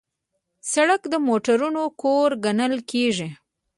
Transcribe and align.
سړک 0.71 1.01
د 1.13 1.15
موټرونو 1.27 1.83
کور 2.01 2.29
ګڼل 2.45 2.75
کېږي. 2.91 3.29